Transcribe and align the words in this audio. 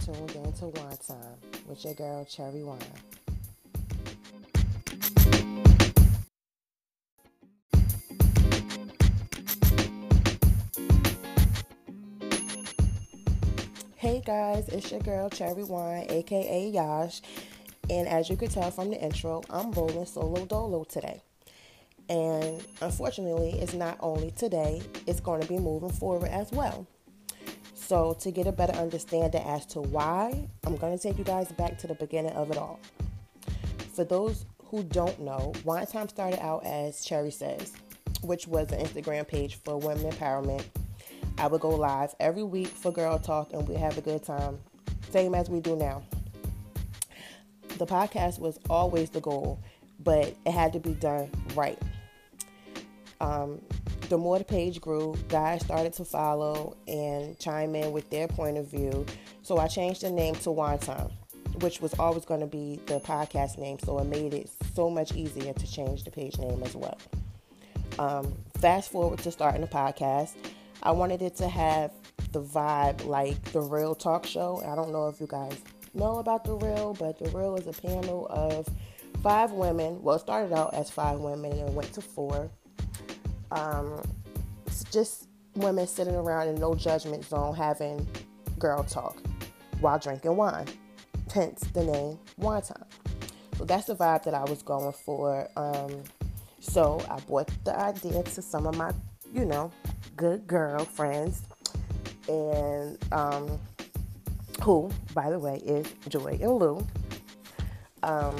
tuned 0.00 0.30
in 0.30 0.52
to 0.54 0.66
Wine 0.66 0.96
Time 1.06 1.18
with 1.66 1.84
your 1.84 1.92
girl 1.92 2.24
Cherry 2.24 2.62
Wine. 2.62 2.78
Hey 13.96 14.22
guys, 14.24 14.68
it's 14.68 14.90
your 14.90 15.00
girl 15.00 15.28
Cherry 15.28 15.64
Wine, 15.64 16.06
aka 16.08 16.68
Yash, 16.68 17.20
and 17.90 18.08
as 18.08 18.30
you 18.30 18.36
could 18.36 18.50
tell 18.50 18.70
from 18.70 18.88
the 18.88 18.98
intro, 18.98 19.42
I'm 19.50 19.70
rolling 19.72 20.06
solo 20.06 20.46
dolo 20.46 20.84
today. 20.84 21.20
And 22.08 22.64
unfortunately, 22.80 23.60
it's 23.60 23.74
not 23.74 23.98
only 24.00 24.30
today, 24.30 24.80
it's 25.06 25.20
going 25.20 25.42
to 25.42 25.46
be 25.46 25.58
moving 25.58 25.92
forward 25.92 26.30
as 26.30 26.50
well. 26.52 26.86
So, 27.90 28.16
to 28.20 28.30
get 28.30 28.46
a 28.46 28.52
better 28.52 28.74
understanding 28.74 29.42
as 29.42 29.66
to 29.66 29.80
why, 29.80 30.48
I'm 30.64 30.76
going 30.76 30.96
to 30.96 31.02
take 31.02 31.18
you 31.18 31.24
guys 31.24 31.50
back 31.50 31.76
to 31.78 31.88
the 31.88 31.94
beginning 31.94 32.30
of 32.34 32.48
it 32.52 32.56
all. 32.56 32.78
For 33.94 34.04
those 34.04 34.46
who 34.66 34.84
don't 34.84 35.18
know, 35.18 35.52
Wine 35.64 35.86
Time 35.86 36.08
started 36.08 36.40
out 36.40 36.64
as 36.64 37.04
Cherry 37.04 37.32
Says, 37.32 37.72
which 38.22 38.46
was 38.46 38.70
an 38.70 38.78
Instagram 38.78 39.26
page 39.26 39.56
for 39.56 39.76
women 39.76 40.08
empowerment. 40.08 40.62
I 41.36 41.48
would 41.48 41.60
go 41.60 41.70
live 41.70 42.14
every 42.20 42.44
week 42.44 42.68
for 42.68 42.92
Girl 42.92 43.18
Talk 43.18 43.52
and 43.52 43.66
we'd 43.66 43.78
have 43.78 43.98
a 43.98 44.02
good 44.02 44.22
time, 44.22 44.60
same 45.10 45.34
as 45.34 45.50
we 45.50 45.58
do 45.58 45.74
now. 45.74 46.04
The 47.78 47.86
podcast 47.86 48.38
was 48.38 48.60
always 48.70 49.10
the 49.10 49.20
goal, 49.20 49.58
but 49.98 50.32
it 50.46 50.52
had 50.52 50.72
to 50.74 50.78
be 50.78 50.94
done 50.94 51.28
right. 51.56 51.82
Um, 53.20 53.60
the 54.08 54.18
more 54.18 54.38
the 54.38 54.44
page 54.44 54.80
grew, 54.80 55.14
guys 55.28 55.62
started 55.62 55.92
to 55.94 56.04
follow 56.04 56.76
and 56.88 57.38
chime 57.38 57.74
in 57.74 57.92
with 57.92 58.08
their 58.10 58.26
point 58.26 58.58
of 58.58 58.66
view. 58.68 59.06
So 59.42 59.58
I 59.58 59.68
changed 59.68 60.02
the 60.02 60.10
name 60.10 60.34
to 60.36 60.50
Wine 60.50 60.78
Time, 60.78 61.10
which 61.60 61.80
was 61.80 61.94
always 61.98 62.24
going 62.24 62.40
to 62.40 62.46
be 62.46 62.80
the 62.86 63.00
podcast 63.00 63.58
name. 63.58 63.78
So 63.84 63.98
it 63.98 64.06
made 64.06 64.34
it 64.34 64.50
so 64.74 64.90
much 64.90 65.12
easier 65.14 65.52
to 65.52 65.66
change 65.70 66.04
the 66.04 66.10
page 66.10 66.38
name 66.38 66.62
as 66.62 66.74
well. 66.74 66.98
Um, 67.98 68.34
fast 68.58 68.90
forward 68.90 69.18
to 69.20 69.30
starting 69.30 69.60
the 69.60 69.66
podcast, 69.66 70.34
I 70.82 70.92
wanted 70.92 71.22
it 71.22 71.36
to 71.36 71.48
have 71.48 71.92
the 72.32 72.42
vibe 72.42 73.04
like 73.04 73.42
the 73.52 73.60
Real 73.60 73.94
Talk 73.94 74.24
Show. 74.24 74.62
I 74.66 74.74
don't 74.74 74.92
know 74.92 75.08
if 75.08 75.20
you 75.20 75.26
guys 75.26 75.56
know 75.94 76.18
about 76.18 76.44
the 76.44 76.54
Real, 76.54 76.94
but 76.94 77.18
the 77.18 77.28
Real 77.30 77.56
is 77.56 77.66
a 77.66 77.72
panel 77.72 78.26
of 78.30 78.68
five 79.22 79.52
women. 79.52 80.02
Well, 80.02 80.18
started 80.18 80.52
out 80.52 80.74
as 80.74 80.90
five 80.90 81.18
women 81.20 81.52
and 81.52 81.74
went 81.74 81.92
to 81.94 82.00
four 82.00 82.50
um, 83.52 84.02
it's 84.66 84.84
just 84.84 85.28
women 85.54 85.86
sitting 85.86 86.14
around 86.14 86.48
in 86.48 86.54
no 86.56 86.74
judgment 86.74 87.24
zone 87.24 87.54
having 87.54 88.06
girl 88.58 88.84
talk 88.84 89.16
while 89.80 89.98
drinking 89.98 90.36
wine. 90.36 90.66
Hence 91.32 91.60
the 91.72 91.84
name 91.84 92.18
Wine 92.38 92.62
Time. 92.62 92.84
So 93.56 93.64
that's 93.64 93.86
the 93.86 93.94
vibe 93.94 94.24
that 94.24 94.34
I 94.34 94.44
was 94.44 94.62
going 94.62 94.92
for. 94.92 95.48
Um, 95.56 96.02
so 96.60 97.00
I 97.10 97.20
brought 97.20 97.50
the 97.64 97.78
idea 97.78 98.22
to 98.22 98.42
some 98.42 98.66
of 98.66 98.76
my, 98.76 98.92
you 99.32 99.44
know, 99.44 99.70
good 100.16 100.46
girl 100.46 100.84
friends, 100.84 101.42
and 102.28 102.98
um, 103.12 103.58
who, 104.62 104.90
by 105.14 105.30
the 105.30 105.38
way, 105.38 105.56
is 105.64 105.86
Joy 106.08 106.38
and 106.40 106.56
Lou. 106.56 106.86
Um, 108.02 108.36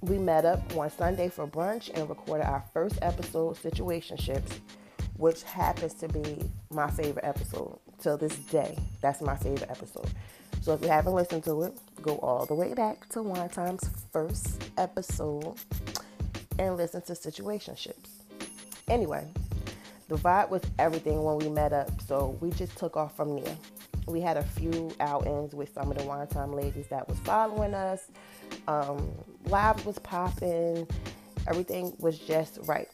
we 0.00 0.18
met 0.18 0.44
up 0.44 0.72
one 0.74 0.90
Sunday 0.90 1.28
for 1.28 1.46
brunch 1.46 1.90
and 1.94 2.08
recorded 2.08 2.46
our 2.46 2.64
first 2.72 2.98
episode, 3.02 3.56
Situationships, 3.56 4.60
which 5.16 5.42
happens 5.42 5.94
to 5.94 6.08
be 6.08 6.50
my 6.70 6.90
favorite 6.90 7.24
episode 7.24 7.78
till 7.98 8.16
this 8.16 8.36
day. 8.36 8.78
That's 9.00 9.20
my 9.20 9.36
favorite 9.36 9.70
episode. 9.70 10.10
So 10.60 10.74
if 10.74 10.82
you 10.82 10.88
haven't 10.88 11.14
listened 11.14 11.44
to 11.44 11.62
it, 11.62 11.78
go 12.02 12.16
all 12.18 12.44
the 12.44 12.54
way 12.54 12.74
back 12.74 13.08
to 13.10 13.22
Wine 13.22 13.48
Time's 13.48 13.88
first 14.12 14.62
episode 14.76 15.56
and 16.58 16.76
listen 16.76 17.02
to 17.02 17.12
Situationships. 17.12 18.08
Anyway, 18.88 19.26
the 20.08 20.16
vibe 20.16 20.50
was 20.50 20.62
everything 20.78 21.22
when 21.22 21.38
we 21.38 21.48
met 21.48 21.72
up, 21.72 21.90
so 22.02 22.36
we 22.40 22.50
just 22.50 22.76
took 22.76 22.96
off 22.96 23.16
from 23.16 23.40
there. 23.40 23.56
We 24.06 24.20
had 24.20 24.36
a 24.36 24.42
few 24.44 24.92
outings 25.00 25.54
with 25.54 25.72
some 25.74 25.90
of 25.90 25.98
the 25.98 26.04
Wine 26.04 26.28
Time 26.28 26.52
ladies 26.52 26.86
that 26.88 27.08
was 27.08 27.18
following 27.20 27.74
us. 27.74 28.06
Um, 28.68 29.12
live 29.46 29.84
was 29.86 29.98
popping. 30.00 30.86
Everything 31.46 31.94
was 31.98 32.18
just 32.18 32.58
right. 32.64 32.88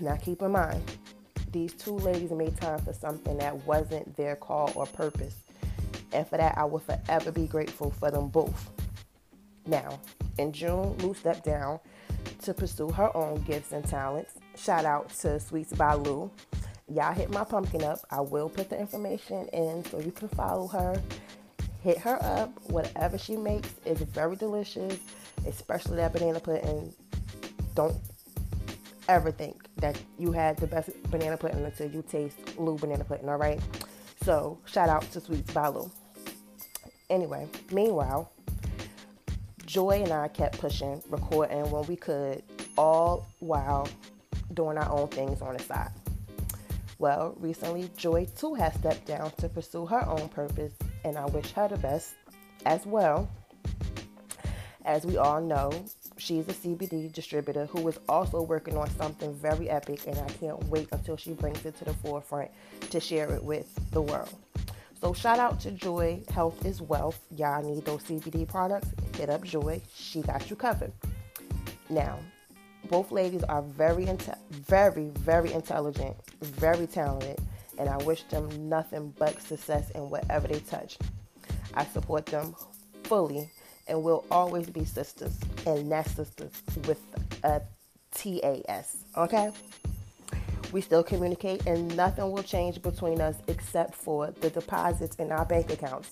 Now 0.00 0.16
keep 0.16 0.42
in 0.42 0.52
mind, 0.52 0.82
these 1.52 1.74
two 1.74 1.94
ladies 1.94 2.30
made 2.30 2.56
time 2.60 2.78
for 2.78 2.92
something 2.92 3.36
that 3.38 3.66
wasn't 3.66 4.16
their 4.16 4.36
call 4.36 4.72
or 4.74 4.86
purpose. 4.86 5.36
And 6.12 6.26
for 6.26 6.36
that, 6.36 6.56
I 6.56 6.64
will 6.64 6.78
forever 6.78 7.30
be 7.30 7.46
grateful 7.46 7.90
for 7.90 8.10
them 8.10 8.28
both. 8.28 8.70
Now, 9.66 10.00
in 10.38 10.52
June, 10.52 10.96
Lou 10.98 11.14
stepped 11.14 11.44
down 11.44 11.80
to 12.42 12.54
pursue 12.54 12.90
her 12.90 13.14
own 13.16 13.42
gifts 13.42 13.72
and 13.72 13.84
talents. 13.84 14.34
Shout 14.56 14.84
out 14.84 15.10
to 15.20 15.38
Sweets 15.38 15.72
by 15.72 15.94
Lou. 15.94 16.30
Y'all 16.88 17.12
hit 17.12 17.30
my 17.30 17.44
pumpkin 17.44 17.84
up. 17.84 18.00
I 18.10 18.20
will 18.20 18.48
put 18.48 18.68
the 18.68 18.78
information 18.78 19.46
in 19.48 19.84
so 19.84 20.00
you 20.00 20.10
can 20.10 20.28
follow 20.28 20.66
her 20.68 21.00
hit 21.82 21.98
her 21.98 22.22
up. 22.22 22.52
Whatever 22.70 23.18
she 23.18 23.36
makes 23.36 23.70
is 23.84 24.00
very 24.00 24.36
delicious, 24.36 24.98
especially 25.46 25.96
that 25.96 26.12
banana 26.12 26.40
pudding. 26.40 26.92
Don't 27.74 27.96
ever 29.08 29.30
think 29.30 29.64
that 29.76 30.00
you 30.18 30.32
had 30.32 30.56
the 30.58 30.66
best 30.66 30.90
banana 31.10 31.36
pudding 31.36 31.64
until 31.64 31.90
you 31.90 32.02
taste 32.02 32.58
Lou 32.58 32.76
banana 32.76 33.04
pudding, 33.04 33.28
all 33.28 33.36
right? 33.36 33.60
So, 34.22 34.58
shout 34.66 34.88
out 34.88 35.02
to 35.12 35.20
Sweets 35.20 35.52
by 35.52 35.68
Lou. 35.68 35.90
Anyway, 37.08 37.48
meanwhile, 37.72 38.30
Joy 39.66 40.02
and 40.02 40.12
I 40.12 40.28
kept 40.28 40.58
pushing, 40.58 41.02
recording 41.08 41.70
when 41.70 41.86
we 41.86 41.96
could, 41.96 42.42
all 42.76 43.26
while 43.38 43.88
doing 44.54 44.76
our 44.76 44.90
own 44.90 45.08
things 45.08 45.40
on 45.40 45.56
the 45.56 45.62
side. 45.62 45.90
Well, 46.98 47.34
recently, 47.38 47.90
Joy 47.96 48.26
too 48.36 48.54
has 48.54 48.74
stepped 48.74 49.06
down 49.06 49.30
to 49.38 49.48
pursue 49.48 49.86
her 49.86 50.06
own 50.06 50.28
purpose 50.28 50.74
and 51.04 51.16
I 51.16 51.26
wish 51.26 51.52
her 51.52 51.68
the 51.68 51.76
best 51.78 52.14
as 52.66 52.86
well. 52.86 53.28
As 54.84 55.04
we 55.04 55.16
all 55.18 55.40
know, 55.40 55.70
she's 56.16 56.48
a 56.48 56.52
CBD 56.52 57.12
distributor 57.12 57.66
who 57.66 57.86
is 57.88 57.98
also 58.08 58.42
working 58.42 58.76
on 58.76 58.88
something 58.90 59.34
very 59.34 59.68
epic, 59.68 60.06
and 60.06 60.18
I 60.18 60.28
can't 60.28 60.62
wait 60.64 60.88
until 60.92 61.16
she 61.16 61.32
brings 61.32 61.64
it 61.64 61.76
to 61.78 61.84
the 61.84 61.94
forefront 61.94 62.50
to 62.90 63.00
share 63.00 63.32
it 63.32 63.42
with 63.42 63.68
the 63.90 64.00
world. 64.00 64.34
So, 65.00 65.14
shout 65.14 65.38
out 65.38 65.60
to 65.60 65.70
Joy. 65.70 66.22
Health 66.30 66.64
is 66.66 66.82
wealth. 66.82 67.18
Y'all 67.36 67.62
need 67.62 67.84
those 67.84 68.02
CBD 68.02 68.46
products? 68.46 68.88
Hit 69.16 69.30
up 69.30 69.44
Joy. 69.44 69.80
She 69.94 70.20
got 70.22 70.48
you 70.50 70.56
covered. 70.56 70.92
Now, 71.88 72.18
both 72.90 73.10
ladies 73.10 73.42
are 73.44 73.62
very, 73.62 74.04
inte- 74.06 74.36
very, 74.50 75.08
very 75.18 75.52
intelligent, 75.52 76.16
very 76.40 76.86
talented, 76.86 77.38
and 77.80 77.88
I 77.88 77.96
wish 78.04 78.22
them 78.24 78.68
nothing 78.68 79.14
but 79.18 79.40
success 79.40 79.90
in 79.90 80.10
whatever 80.10 80.46
they 80.46 80.60
touch. 80.60 80.98
I 81.74 81.84
support 81.86 82.26
them 82.26 82.54
fully 83.04 83.50
and 83.88 84.04
will 84.04 84.24
always 84.30 84.68
be 84.68 84.84
sisters, 84.84 85.36
and 85.66 85.90
that's 85.90 86.12
sisters 86.12 86.52
with 86.86 87.00
a 87.42 87.62
T 88.14 88.40
A 88.44 88.62
S, 88.68 88.98
okay? 89.16 89.50
We 90.72 90.80
still 90.80 91.02
communicate, 91.02 91.66
and 91.66 91.96
nothing 91.96 92.30
will 92.30 92.44
change 92.44 92.80
between 92.82 93.20
us 93.20 93.36
except 93.48 93.94
for 93.94 94.30
the 94.40 94.50
deposits 94.50 95.16
in 95.16 95.32
our 95.32 95.44
bank 95.44 95.72
accounts. 95.72 96.10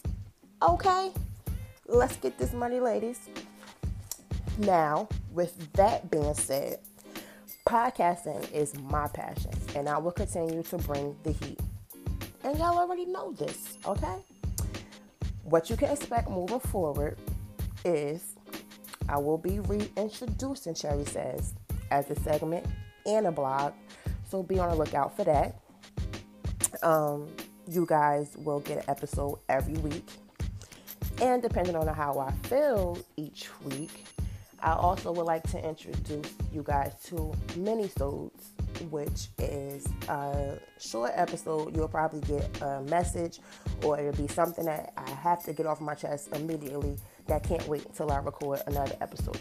Okay? 0.60 1.12
Let's 1.86 2.16
get 2.16 2.38
this 2.38 2.52
money, 2.52 2.80
ladies. 2.80 3.20
Now, 4.58 5.08
with 5.30 5.72
that 5.74 6.10
being 6.10 6.34
said, 6.34 6.80
Podcasting 7.68 8.50
is 8.50 8.74
my 8.78 9.06
passion, 9.08 9.50
and 9.76 9.90
I 9.90 9.98
will 9.98 10.10
continue 10.10 10.62
to 10.62 10.78
bring 10.78 11.14
the 11.22 11.32
heat. 11.32 11.60
And 12.42 12.56
y'all 12.56 12.78
already 12.78 13.04
know 13.04 13.32
this, 13.32 13.76
okay? 13.84 14.24
What 15.42 15.68
you 15.68 15.76
can 15.76 15.90
expect 15.90 16.30
moving 16.30 16.60
forward 16.60 17.18
is 17.84 18.36
I 19.06 19.18
will 19.18 19.36
be 19.36 19.60
reintroducing 19.60 20.76
Cherry 20.76 21.04
Says 21.04 21.52
as 21.90 22.08
a 22.08 22.18
segment 22.20 22.64
and 23.04 23.26
a 23.26 23.32
blog, 23.32 23.74
so 24.30 24.42
be 24.42 24.58
on 24.58 24.70
the 24.70 24.74
lookout 24.74 25.14
for 25.14 25.24
that. 25.24 25.60
Um, 26.82 27.28
you 27.68 27.84
guys 27.84 28.34
will 28.38 28.60
get 28.60 28.78
an 28.78 28.84
episode 28.88 29.40
every 29.50 29.74
week, 29.74 30.08
and 31.20 31.42
depending 31.42 31.76
on 31.76 31.86
how 31.88 32.18
I 32.18 32.32
feel 32.48 32.96
each 33.18 33.50
week, 33.64 34.06
I 34.60 34.72
also 34.72 35.12
would 35.12 35.26
like 35.26 35.48
to 35.50 35.68
introduce 35.68 36.32
you 36.52 36.62
guys 36.62 36.92
to 37.04 37.32
mini-sodes, 37.56 38.52
which 38.90 39.28
is 39.38 39.86
a 40.08 40.58
short 40.78 41.12
episode. 41.14 41.76
You'll 41.76 41.88
probably 41.88 42.20
get 42.20 42.60
a 42.62 42.82
message 42.82 43.38
or 43.82 43.98
it'll 43.98 44.20
be 44.20 44.32
something 44.32 44.64
that 44.64 44.92
I 44.96 45.08
have 45.10 45.44
to 45.44 45.52
get 45.52 45.66
off 45.66 45.80
my 45.80 45.94
chest 45.94 46.28
immediately 46.34 46.96
that 47.26 47.44
can't 47.44 47.66
wait 47.68 47.84
until 47.86 48.10
I 48.10 48.18
record 48.18 48.60
another 48.66 48.96
episode. 49.00 49.38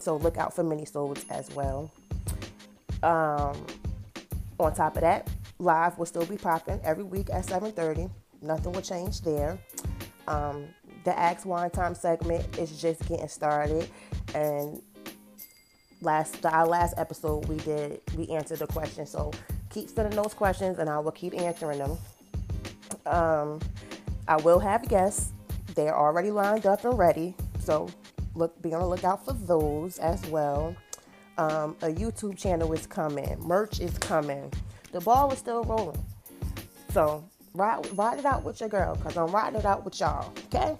So 0.00 0.16
look 0.16 0.36
out 0.36 0.54
for 0.54 0.64
mini-sodes 0.64 1.24
as 1.30 1.50
well. 1.54 1.90
Um, 3.02 3.66
on 4.58 4.74
top 4.74 4.96
of 4.96 5.02
that, 5.02 5.28
live 5.58 5.96
will 5.98 6.06
still 6.06 6.26
be 6.26 6.36
popping 6.36 6.80
every 6.82 7.04
week 7.04 7.28
at 7.32 7.46
7.30. 7.46 8.10
Nothing 8.42 8.72
will 8.72 8.82
change 8.82 9.20
there. 9.20 9.58
Um, 10.26 10.66
the 11.04 11.18
Ask 11.18 11.46
Wine 11.46 11.70
Time 11.70 11.94
segment 11.94 12.58
is 12.58 12.80
just 12.80 13.06
getting 13.08 13.28
started, 13.28 13.88
and 14.34 14.82
last 16.00 16.44
our 16.44 16.66
last 16.66 16.94
episode 16.98 17.46
we 17.48 17.56
did 17.58 18.00
we 18.16 18.28
answered 18.28 18.58
the 18.58 18.66
question. 18.66 19.06
So 19.06 19.32
keep 19.70 19.88
sending 19.88 20.20
those 20.20 20.34
questions, 20.34 20.78
and 20.78 20.88
I 20.88 20.98
will 20.98 21.12
keep 21.12 21.34
answering 21.34 21.78
them. 21.78 21.98
Um, 23.06 23.60
I 24.26 24.36
will 24.36 24.58
have 24.58 24.88
guests. 24.88 25.32
They're 25.74 25.96
already 25.96 26.30
lined 26.30 26.66
up 26.66 26.84
and 26.84 26.96
ready, 26.96 27.34
so 27.60 27.88
look 28.34 28.60
be 28.62 28.72
on 28.72 28.80
the 28.80 28.86
lookout 28.86 29.24
for 29.24 29.32
those 29.32 29.98
as 29.98 30.24
well. 30.26 30.74
Um, 31.36 31.76
a 31.82 31.88
YouTube 31.88 32.38
channel 32.38 32.72
is 32.72 32.86
coming. 32.86 33.36
Merch 33.40 33.80
is 33.80 33.98
coming. 33.98 34.52
The 34.92 35.00
ball 35.00 35.32
is 35.32 35.40
still 35.40 35.64
rolling. 35.64 36.02
So 36.92 37.24
ride, 37.54 37.86
ride 37.98 38.20
it 38.20 38.24
out 38.24 38.44
with 38.44 38.60
your 38.60 38.68
girl, 38.68 38.94
cause 38.96 39.16
I'm 39.16 39.32
riding 39.32 39.58
it 39.58 39.66
out 39.66 39.84
with 39.84 39.98
y'all. 39.98 40.32
Okay. 40.46 40.76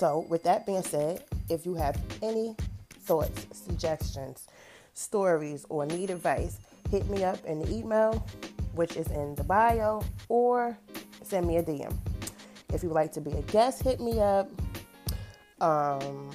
So 0.00 0.24
with 0.30 0.44
that 0.44 0.64
being 0.64 0.82
said, 0.82 1.24
if 1.50 1.66
you 1.66 1.74
have 1.74 2.00
any 2.22 2.56
thoughts, 3.00 3.46
suggestions, 3.52 4.48
stories, 4.94 5.66
or 5.68 5.84
need 5.84 6.08
advice, 6.08 6.56
hit 6.90 7.06
me 7.10 7.22
up 7.22 7.44
in 7.44 7.58
the 7.58 7.70
email, 7.70 8.26
which 8.74 8.96
is 8.96 9.08
in 9.08 9.34
the 9.34 9.44
bio, 9.44 10.02
or 10.30 10.78
send 11.22 11.46
me 11.46 11.58
a 11.58 11.62
DM. 11.62 11.94
If 12.72 12.82
you 12.82 12.88
would 12.88 12.94
like 12.94 13.12
to 13.12 13.20
be 13.20 13.30
a 13.32 13.42
guest, 13.42 13.82
hit 13.82 14.00
me 14.00 14.18
up. 14.20 14.48
Um, 15.60 16.30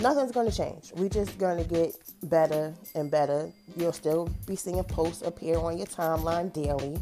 nothing's 0.00 0.32
going 0.32 0.50
to 0.50 0.56
change. 0.56 0.92
We're 0.96 1.10
just 1.10 1.36
going 1.36 1.62
to 1.62 1.68
get 1.68 1.94
better 2.22 2.72
and 2.94 3.10
better. 3.10 3.52
You'll 3.76 3.92
still 3.92 4.30
be 4.46 4.56
seeing 4.56 4.82
posts 4.84 5.20
appear 5.20 5.58
on 5.58 5.76
your 5.76 5.88
timeline 5.88 6.50
daily. 6.54 6.98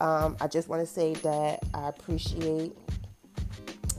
Um, 0.00 0.36
I 0.40 0.46
just 0.46 0.68
want 0.68 0.80
to 0.80 0.86
say 0.86 1.14
that 1.14 1.58
I 1.74 1.88
appreciate 1.88 2.76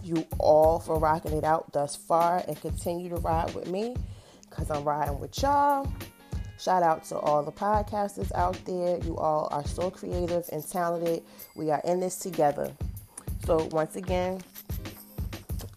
you 0.03 0.25
all 0.39 0.79
for 0.79 1.00
rocking 1.00 1.33
it 1.33 1.44
out 1.44 1.71
thus 1.73 1.95
far 1.95 2.44
and 2.47 2.59
continue 2.59 3.09
to 3.09 3.15
ride 3.17 3.53
with 3.55 3.67
me 3.67 3.95
because 4.50 4.69
I'm 4.69 4.83
riding 4.83 5.19
with 5.19 5.41
y'all. 5.41 5.91
Shout 6.59 6.83
out 6.83 7.03
to 7.05 7.17
all 7.17 7.44
the 7.44 7.51
podcasters 7.51 8.31
out 8.35 8.57
there. 8.65 8.97
You 9.03 9.17
all 9.17 9.50
are 9.51 9.65
so 9.65 9.89
creative 9.89 10.47
and 10.51 10.65
talented. 10.67 11.23
We 11.55 11.71
are 11.71 11.81
in 11.83 12.00
this 12.00 12.17
together. 12.17 12.71
So, 13.45 13.67
once 13.71 13.95
again, 13.95 14.41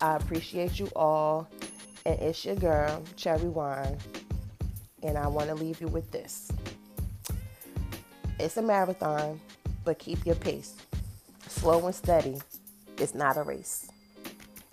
I 0.01 0.17
appreciate 0.17 0.79
you 0.79 0.89
all. 0.95 1.49
And 2.05 2.21
it's 2.21 2.45
your 2.45 2.55
girl, 2.55 3.03
Cherry 3.17 3.49
Wine. 3.49 3.97
And 5.03 5.19
I 5.19 5.27
want 5.27 5.49
to 5.49 5.55
leave 5.55 5.81
you 5.81 5.89
with 5.89 6.11
this 6.13 6.53
it's 8.39 8.57
a 8.57 8.63
marathon, 8.63 9.41
but 9.85 9.99
keep 9.99 10.25
your 10.27 10.35
pace. 10.35 10.75
Slow 11.49 11.87
and 11.87 11.95
steady. 11.95 12.39
It's 12.99 13.15
not 13.15 13.37
a 13.37 13.43
race. 13.43 13.89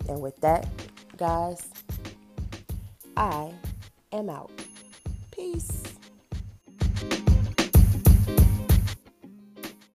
And 0.08 0.20
with 0.20 0.36
that, 0.40 0.66
guys, 1.16 1.68
I 3.16 3.52
am 4.12 4.28
out. 4.30 4.50